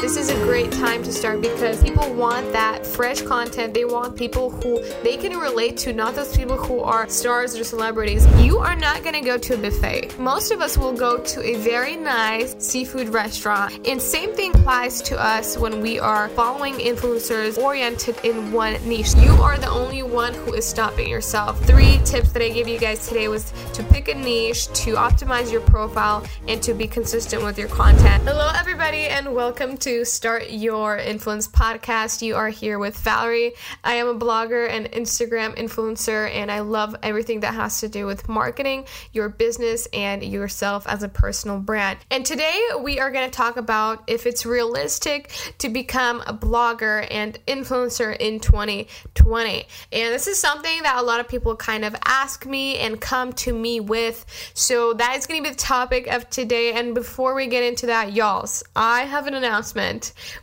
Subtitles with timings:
[0.00, 3.72] this is a great time to start because people want that fresh content.
[3.72, 7.64] They want people who they can relate to, not those people who are stars or
[7.64, 8.26] celebrities.
[8.42, 10.18] You are not going to go to a buffet.
[10.18, 13.86] Most of us will go to a very nice seafood restaurant.
[13.88, 19.14] And same thing applies to us when we are following influencers oriented in one niche.
[19.16, 21.58] You are the only one who is stopping yourself.
[21.64, 25.50] Three tips that I gave you guys today was to pick a niche, to optimize
[25.50, 28.24] your profile, and to be consistent with your content.
[28.24, 32.20] Hello, everybody, and welcome to Start Your Influence podcast.
[32.20, 33.52] You are here with Valerie.
[33.84, 38.04] I am a blogger and Instagram influencer, and I love everything that has to do
[38.04, 42.00] with marketing, your business, and yourself as a personal brand.
[42.10, 47.06] And today we are going to talk about if it's realistic to become a blogger
[47.08, 49.68] and influencer in 2020.
[49.92, 53.32] And this is something that a lot of people kind of ask me and come
[53.34, 54.26] to me with.
[54.52, 56.72] So that is going to be the topic of today.
[56.72, 59.75] And before we get into that, y'alls, I have an announcement.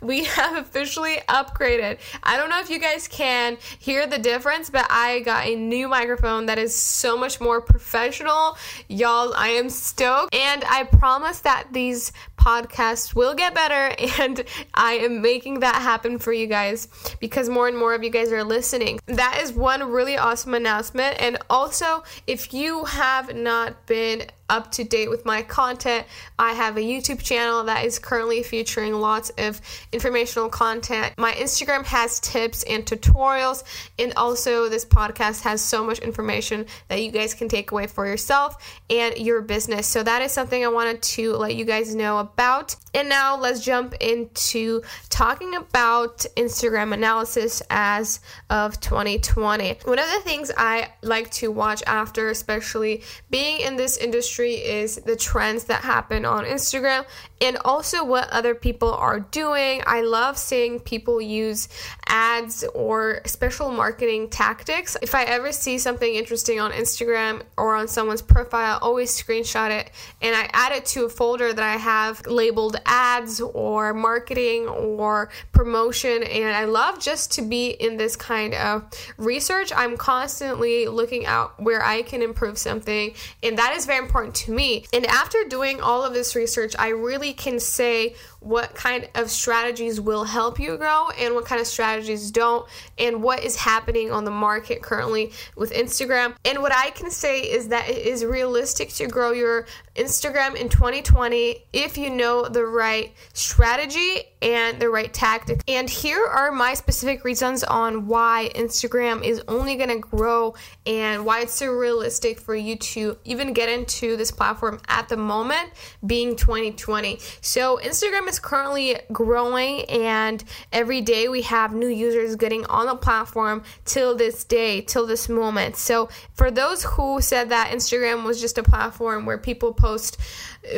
[0.02, 2.00] We have officially upgraded.
[2.24, 5.88] I don't know if you guys can hear the difference, but I got a new
[5.88, 8.58] microphone that is so much more professional.
[8.88, 10.34] Y'all, I am stoked.
[10.36, 12.12] And I promise that these
[12.44, 13.96] podcasts will get better.
[14.24, 16.88] And I am making that happen for you guys
[17.20, 19.00] because more and more of you guys are listening.
[19.08, 21.20] That is one really awesome announcement.
[21.20, 26.06] And also, if you have not been up to date with my content.
[26.38, 29.60] I have a YouTube channel that is currently featuring lots of
[29.92, 31.14] informational content.
[31.18, 33.64] My Instagram has tips and tutorials,
[33.98, 38.06] and also this podcast has so much information that you guys can take away for
[38.06, 39.88] yourself and your business.
[39.88, 42.76] So that is something I wanted to let you guys know about.
[42.94, 49.80] And now let's jump into talking about Instagram analysis as of 2020.
[49.86, 54.98] One of the things I like to watch after, especially being in this industry is
[54.98, 57.06] the trends that happen on Instagram
[57.42, 59.82] and also what other people are doing.
[59.86, 61.68] I love seeing people use
[62.08, 64.96] ads or special marketing tactics.
[65.02, 69.72] If I ever see something interesting on Instagram or on someone's profile, I always screenshot
[69.72, 69.92] it
[70.22, 75.30] and I add it to a folder that I have labeled ads or marketing or
[75.52, 76.24] promotion.
[76.24, 78.84] And I love just to be in this kind of
[79.18, 79.72] research.
[79.76, 84.52] I'm constantly looking out where I can improve something, and that is very important to
[84.52, 84.86] me.
[84.94, 90.02] And after doing all of this research, I really can say what kind of strategies
[90.02, 92.68] will help you grow and what kind of strategies don't,
[92.98, 96.36] and what is happening on the market currently with Instagram.
[96.46, 99.66] And what I can say is that it is realistic to grow your
[99.96, 105.62] Instagram in 2020 if you know the right strategy and the right tactic.
[105.68, 110.56] And here are my specific reasons on why Instagram is only going to grow
[110.86, 115.18] and why it's so realistic for you to even get into this platform at the
[115.18, 115.70] moment
[116.06, 117.20] being 2020.
[117.42, 122.96] So, Instagram is currently growing, and every day we have new users getting on the
[122.96, 125.76] platform till this day, till this moment.
[125.76, 130.18] So, for those who said that Instagram was just a platform where people post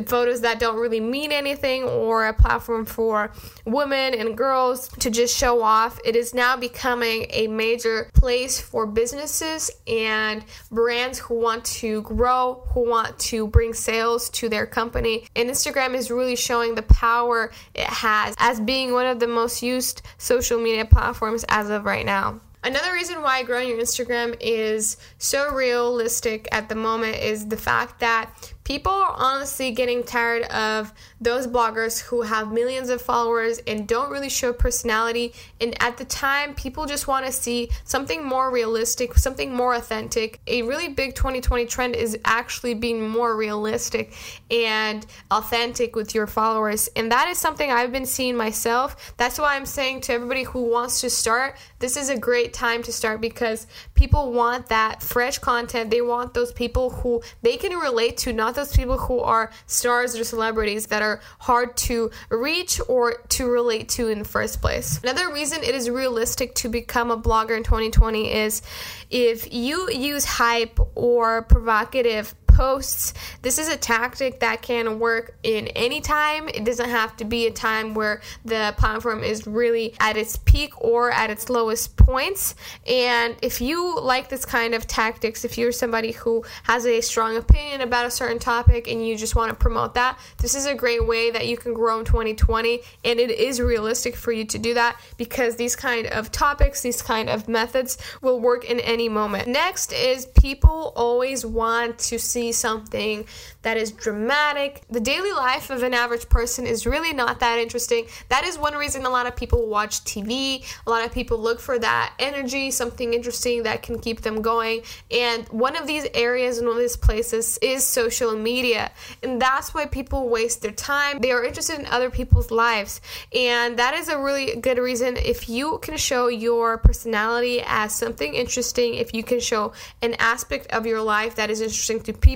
[0.06, 3.32] photos that don't really mean anything or a platform for
[3.66, 6.00] women and girls to just show off.
[6.04, 12.64] It is now becoming a major place for businesses and brands who want to grow,
[12.70, 15.28] who want to bring sales to their company.
[15.36, 19.62] And Instagram is really showing the power it has as being one of the most
[19.62, 22.40] used social media platforms as of right now.
[22.64, 28.00] Another reason why growing your Instagram is so realistic at the moment is the fact
[28.00, 33.88] that people are honestly getting tired of those bloggers who have millions of followers and
[33.88, 35.34] don't really show personality.
[35.62, 40.42] And at the time, people just want to see something more realistic, something more authentic.
[40.48, 44.14] A really big 2020 trend is actually being more realistic
[44.50, 46.90] and authentic with your followers.
[46.96, 49.14] And that is something I've been seeing myself.
[49.18, 52.82] That's why I'm saying to everybody who wants to start, this is a great time
[52.84, 55.92] to start because people want that fresh content.
[55.92, 60.16] They want those people who they can relate to, not those people who are stars
[60.16, 65.00] or celebrities that are hard to reach or to relate to in the first place.
[65.04, 68.62] Another reason it is realistic to become a blogger in 2020 is
[69.10, 73.14] if you use hype or provocative posts.
[73.42, 76.48] This is a tactic that can work in any time.
[76.48, 80.72] It doesn't have to be a time where the platform is really at its peak
[80.82, 82.56] or at its lowest points.
[82.88, 87.36] And if you like this kind of tactics, if you're somebody who has a strong
[87.36, 90.74] opinion about a certain topic and you just want to promote that, this is a
[90.74, 92.80] great way that you can grow in 2020.
[93.04, 97.02] And it is realistic for you to do that because these kind of topics, these
[97.02, 99.50] kind of methods will work in any moment.
[99.50, 103.26] Next is people always want to see something
[103.62, 104.84] that is dramatic.
[104.90, 108.06] The daily life of an average person is really not that interesting.
[108.30, 110.64] That is one reason a lot of people watch TV.
[110.86, 114.84] A lot of people look for that energy, something interesting that can keep them going.
[115.10, 118.92] And one of these areas and one of these places is social media.
[119.24, 121.20] And that's why people waste their time.
[121.20, 123.02] They are interested in other people's lives.
[123.34, 128.34] And that is a really good reason if you can show your personality as something
[128.34, 132.35] interesting, if you can show an aspect of your life that is interesting to people,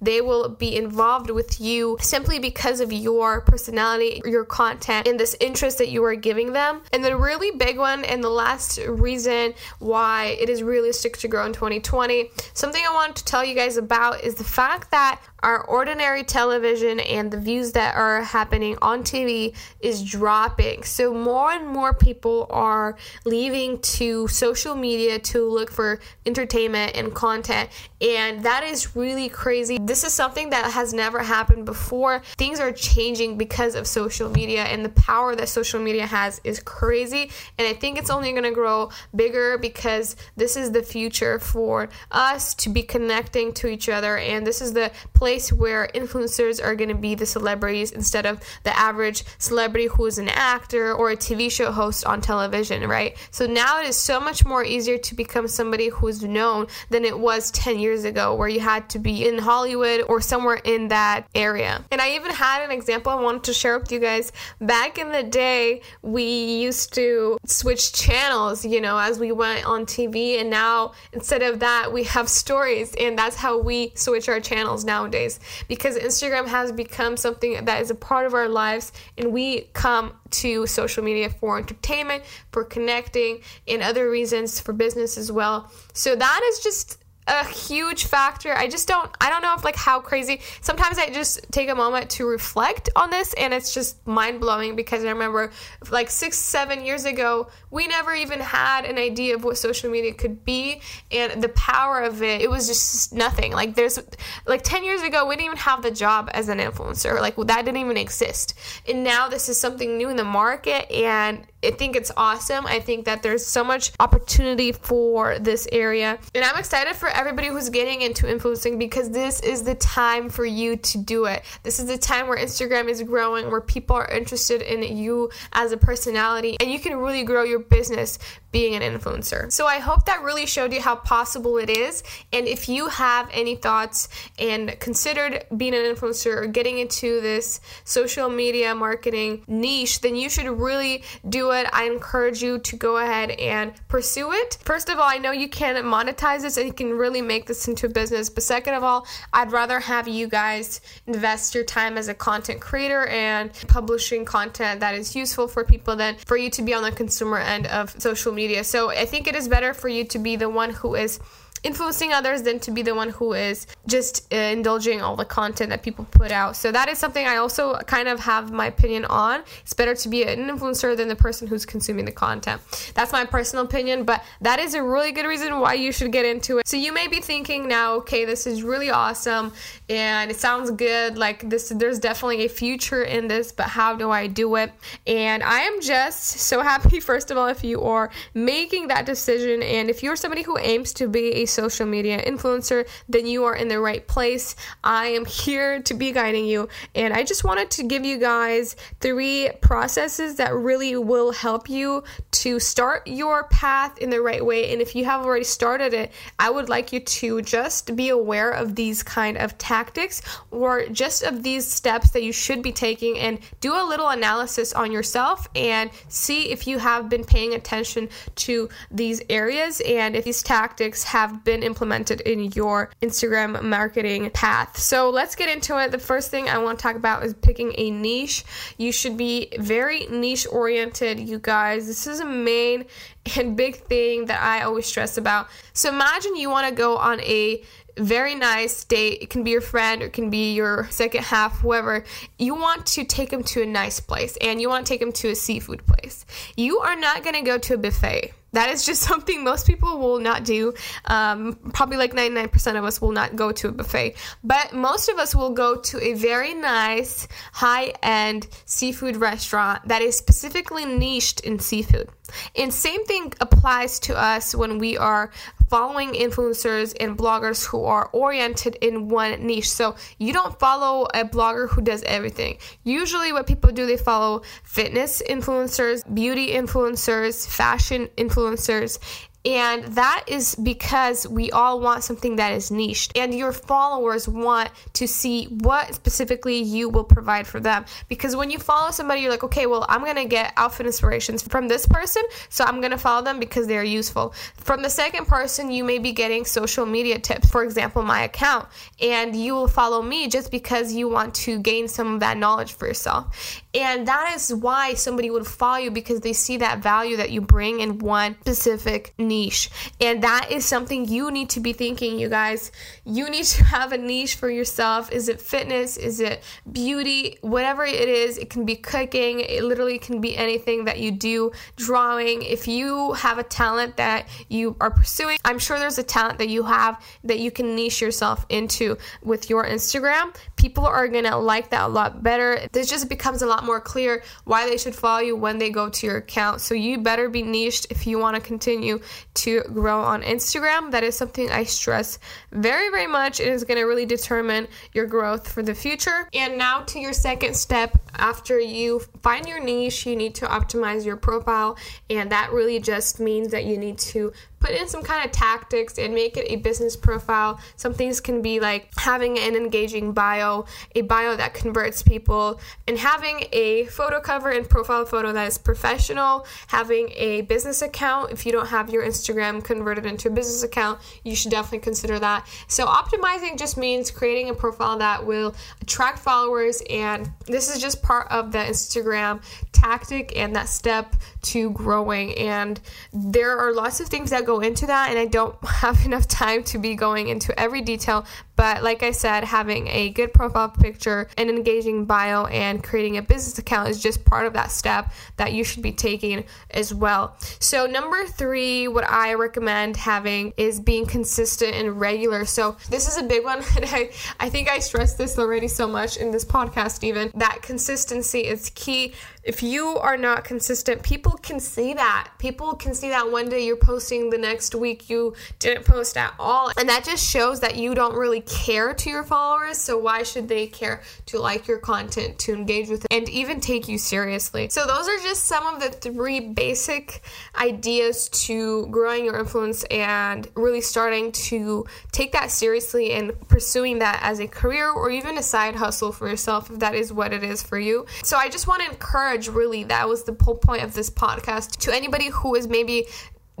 [0.00, 5.36] they will be involved with you simply because of your personality, your content, and this
[5.40, 6.82] interest that you are giving them.
[6.92, 11.46] And the really big one, and the last reason why it is realistic to grow
[11.46, 15.64] in 2020, something I want to tell you guys about is the fact that our
[15.64, 20.82] ordinary television and the views that are happening on TV is dropping.
[20.82, 27.14] So, more and more people are leaving to social media to look for entertainment and
[27.14, 27.70] content,
[28.00, 29.78] and that is really crazy.
[29.80, 32.22] This is something that has never happened before.
[32.36, 36.60] Things are changing because of social media, and the power that social media has is
[36.60, 37.30] crazy.
[37.58, 41.88] And I think it's only going to grow bigger because this is the future for
[42.10, 46.60] us to be connecting to each other, and this is the place place where influencers
[46.60, 50.92] are going to be the celebrities instead of the average celebrity who is an actor
[50.92, 53.16] or a TV show host on television, right?
[53.30, 57.16] So now it is so much more easier to become somebody who's known than it
[57.16, 61.28] was 10 years ago, where you had to be in Hollywood or somewhere in that
[61.32, 61.84] area.
[61.92, 64.32] And I even had an example I wanted to share with you guys.
[64.60, 69.86] Back in the day, we used to switch channels, you know, as we went on
[69.86, 74.40] TV, and now instead of that, we have stories, and that's how we switch our
[74.40, 78.92] channels nowadays nowadays because Instagram has become something that is a part of our lives
[79.18, 85.18] and we come to social media for entertainment, for connecting, and other reasons for business
[85.18, 85.70] as well.
[85.92, 86.98] So that is just
[87.30, 88.52] a huge factor.
[88.52, 90.40] I just don't I don't know if like how crazy.
[90.60, 95.04] Sometimes I just take a moment to reflect on this and it's just mind-blowing because
[95.04, 95.52] I remember
[95.90, 100.12] like 6 7 years ago, we never even had an idea of what social media
[100.12, 100.82] could be
[101.12, 102.42] and the power of it.
[102.42, 103.52] It was just nothing.
[103.52, 103.98] Like there's
[104.46, 107.20] like 10 years ago, we didn't even have the job as an influencer.
[107.20, 108.54] Like that didn't even exist.
[108.88, 112.66] And now this is something new in the market and I think it's awesome.
[112.66, 116.18] I think that there's so much opportunity for this area.
[116.34, 120.44] And I'm excited for everybody who's getting into influencing because this is the time for
[120.44, 121.42] you to do it.
[121.62, 125.72] This is the time where Instagram is growing, where people are interested in you as
[125.72, 128.18] a personality, and you can really grow your business
[128.52, 129.50] being an influencer.
[129.52, 132.02] So I hope that really showed you how possible it is.
[132.32, 134.08] And if you have any thoughts
[134.38, 140.28] and considered being an influencer or getting into this social media marketing niche, then you
[140.28, 141.04] should really
[141.52, 141.66] it.
[141.72, 144.58] I encourage you to go ahead and pursue it.
[144.64, 147.68] First of all, I know you can monetize this and you can really make this
[147.68, 148.30] into a business.
[148.30, 152.60] But second of all, I'd rather have you guys invest your time as a content
[152.60, 156.82] creator and publishing content that is useful for people than for you to be on
[156.82, 158.64] the consumer end of social media.
[158.64, 161.20] So I think it is better for you to be the one who is
[161.62, 165.70] influencing others than to be the one who is just uh, indulging all the content
[165.70, 166.56] that people put out.
[166.56, 169.42] So that is something I also kind of have my opinion on.
[169.62, 172.60] It's better to be an influencer than the person who's consuming the content.
[172.94, 176.24] That's my personal opinion, but that is a really good reason why you should get
[176.24, 176.68] into it.
[176.68, 179.52] So you may be thinking now, okay, this is really awesome
[179.88, 181.18] and it sounds good.
[181.18, 184.72] Like this there's definitely a future in this, but how do I do it?
[185.06, 189.62] And I am just so happy first of all if you are making that decision
[189.62, 193.56] and if you're somebody who aims to be a social media influencer, then you are
[193.56, 194.56] in the right place.
[194.84, 198.76] I am here to be guiding you, and I just wanted to give you guys
[199.00, 204.72] three processes that really will help you to start your path in the right way.
[204.72, 208.50] And if you have already started it, I would like you to just be aware
[208.50, 213.18] of these kind of tactics or just of these steps that you should be taking
[213.18, 218.08] and do a little analysis on yourself and see if you have been paying attention
[218.36, 224.78] to these areas and if these tactics have been implemented in your Instagram marketing path.
[224.78, 225.90] So let's get into it.
[225.90, 228.44] The first thing I want to talk about is picking a niche.
[228.78, 231.86] You should be very niche oriented, you guys.
[231.86, 232.84] This is a main
[233.36, 235.48] and big thing that I always stress about.
[235.72, 237.62] So imagine you want to go on a
[237.98, 239.22] very nice date.
[239.22, 242.04] It can be your friend or it can be your second half, whoever.
[242.38, 245.12] You want to take them to a nice place and you want to take them
[245.12, 246.24] to a seafood place.
[246.56, 249.98] You are not going to go to a buffet that is just something most people
[249.98, 250.74] will not do.
[251.04, 254.16] Um, probably like 99% of us will not go to a buffet.
[254.42, 260.02] But most of us will go to a very nice, high end seafood restaurant that
[260.02, 262.08] is specifically niched in seafood.
[262.56, 265.32] And same thing applies to us when we are
[265.70, 269.70] following influencers and bloggers who are oriented in one niche.
[269.70, 272.58] So you don't follow a blogger who does everything.
[272.82, 278.98] Usually, what people do, they follow fitness influencers, beauty influencers, fashion influencers,
[279.44, 283.16] and that is because we all want something that is niched.
[283.16, 287.86] And your followers want to see what specifically you will provide for them.
[288.08, 291.68] Because when you follow somebody, you're like, okay, well, I'm to get outfit inspirations from
[291.68, 292.22] this person.
[292.50, 294.34] So I'm to follow them because they're useful.
[294.56, 297.48] From the second person, you may be getting social media tips.
[297.48, 298.68] For example, my account.
[299.00, 302.74] And you will follow me just because you want to gain some of that knowledge
[302.74, 303.62] for yourself.
[303.72, 307.40] And that is why somebody would follow you because they see that value that you
[307.40, 309.70] bring in one specific niche.
[310.00, 312.72] And that is something you need to be thinking, you guys.
[313.04, 315.10] You need to have a niche for yourself.
[315.12, 315.96] Is it fitness?
[315.96, 317.38] Is it beauty?
[317.40, 319.40] Whatever it is, it can be cooking.
[319.40, 322.42] It literally can be anything that you do, drawing.
[322.42, 326.48] If you have a talent that you are pursuing, I'm sure there's a talent that
[326.48, 330.34] you have that you can niche yourself into with your Instagram.
[330.60, 332.68] People are to like that a lot better.
[332.70, 335.88] This just becomes a lot more clear why they should follow you when they go
[335.88, 336.60] to your account.
[336.60, 339.00] So you better be niched if you want to continue
[339.36, 340.90] to grow on Instagram.
[340.90, 342.18] That is something I stress
[342.52, 343.40] very, very much.
[343.40, 346.28] It is to really determine your growth for the future.
[346.34, 351.06] And now to your second step after you find your niche, you need to optimize
[351.06, 351.78] your profile.
[352.10, 355.98] And that really just means that you need to put in some kind of tactics
[355.98, 357.58] and make it a business profile.
[357.76, 362.98] Some things can be like having an engaging bio, a bio that converts people, and
[362.98, 368.30] having a photo cover and profile photo that is professional, having a business account.
[368.30, 372.18] If you don't have your Instagram converted into a business account, you should definitely consider
[372.18, 372.46] that.
[372.68, 378.02] So, optimizing just means creating a profile that will attract followers, and this is just
[378.02, 382.36] part of the Instagram tactic and that step to growing.
[382.36, 382.80] And
[383.12, 386.62] there are lots of things that go into that, and I don't have enough time
[386.64, 388.24] to be going into every detail.
[388.60, 393.22] But like I said, having a good profile picture, an engaging bio, and creating a
[393.22, 397.38] business account is just part of that step that you should be taking as well.
[397.58, 402.44] So, number three, what I recommend having is being consistent and regular.
[402.44, 405.86] So, this is a big one, and I, I think I stressed this already so
[405.86, 409.14] much in this podcast, even that consistency is key.
[409.42, 412.28] If you are not consistent, people can see that.
[412.38, 416.34] People can see that one day you're posting, the next week you didn't post at
[416.38, 416.70] all.
[416.76, 419.78] And that just shows that you don't really care to your followers.
[419.78, 423.60] So why should they care to like your content, to engage with it, and even
[423.60, 424.68] take you seriously?
[424.70, 427.22] So those are just some of the three basic
[427.58, 434.20] ideas to growing your influence and really starting to take that seriously and pursuing that
[434.22, 437.44] as a career or even a side hustle for yourself if that is what it
[437.44, 438.04] is for you.
[438.24, 441.76] So I just want to encourage really that was the whole point of this podcast
[441.78, 443.06] to anybody who is maybe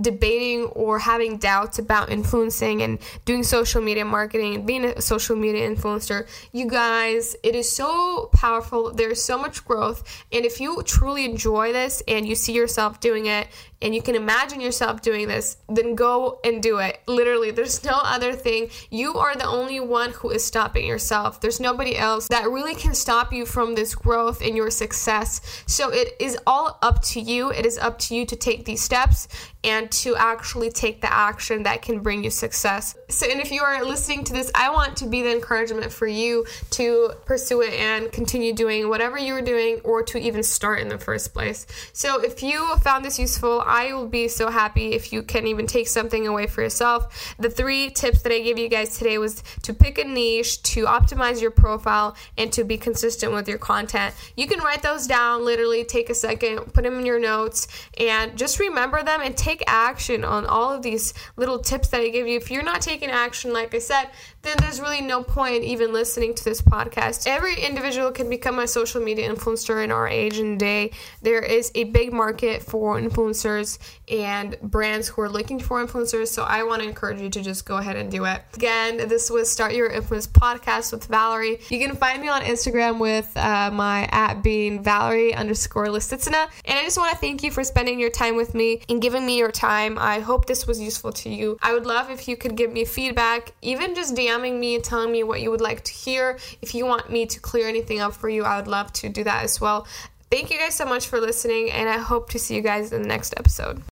[0.00, 5.36] debating or having doubts about influencing and doing social media marketing and being a social
[5.36, 8.92] media influencer, you guys, it is so powerful.
[8.92, 10.24] There's so much growth.
[10.32, 13.48] And if you truly enjoy this and you see yourself doing it
[13.82, 17.00] and you can imagine yourself doing this, then go and do it.
[17.06, 18.68] Literally, there's no other thing.
[18.90, 21.40] You are the only one who is stopping yourself.
[21.40, 25.62] There's nobody else that really can stop you from this growth and your success.
[25.66, 27.50] So it is all up to you.
[27.50, 29.28] It is up to you to take these steps
[29.64, 32.94] and to actually take the action that can bring you success.
[33.10, 36.06] So, and if you are listening to this, I want to be the encouragement for
[36.06, 40.88] you to pursue it and continue doing whatever you're doing or to even start in
[40.88, 41.66] the first place.
[41.92, 45.66] So, if you found this useful, I will be so happy if you can even
[45.66, 47.34] take something away for yourself.
[47.38, 50.84] The three tips that I gave you guys today was to pick a niche, to
[50.84, 54.14] optimize your profile, and to be consistent with your content.
[54.36, 57.66] You can write those down, literally take a second, put them in your notes,
[57.98, 62.08] and just remember them and take action on all of these little tips that I
[62.08, 62.36] give you.
[62.36, 64.10] If you're not taking action, like I said,
[64.42, 67.26] then there's really no point even listening to this podcast.
[67.26, 70.92] Every individual can become a social media influencer in our age and day.
[71.20, 73.78] There is a big market for influencers
[74.10, 76.28] and brands who are looking for influencers.
[76.28, 78.42] So I want to encourage you to just go ahead and do it.
[78.54, 81.60] Again, this was Start Your Influence podcast with Valerie.
[81.68, 86.48] You can find me on Instagram with uh, my at being Valerie underscore Lisitsyna.
[86.64, 89.26] And I just want to thank you for spending your time with me and giving
[89.26, 89.98] me your time.
[89.98, 91.58] I hope this was useful to you.
[91.62, 95.22] I would love if you could give me feedback, even just DMing me telling me
[95.22, 96.38] what you would like to hear.
[96.62, 99.24] If you want me to clear anything up for you, I would love to do
[99.24, 99.86] that as well.
[100.30, 103.02] Thank you guys so much for listening, and I hope to see you guys in
[103.02, 103.82] the next episode.